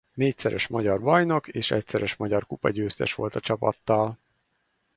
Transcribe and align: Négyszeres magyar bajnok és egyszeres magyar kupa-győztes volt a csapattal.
Négyszeres 0.13 0.67
magyar 0.67 1.01
bajnok 1.01 1.47
és 1.47 1.71
egyszeres 1.71 2.15
magyar 2.15 2.47
kupa-győztes 2.47 3.13
volt 3.13 3.35
a 3.35 3.39
csapattal. 3.39 4.17